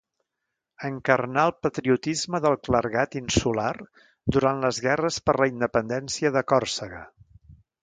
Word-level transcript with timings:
Encarnà 0.87 1.43
el 1.49 1.51
patriotisme 1.65 2.39
del 2.45 2.57
clergat 2.69 3.19
insular 3.21 3.69
durant 4.37 4.65
les 4.65 4.81
guerres 4.89 5.23
per 5.29 5.39
la 5.43 5.51
independència 5.55 6.35
de 6.39 6.47
Còrsega. 6.55 7.07